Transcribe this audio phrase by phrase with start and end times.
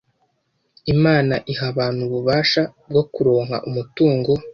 [0.93, 4.31] Imana iha abantu ububasha bwo kuronka umutungo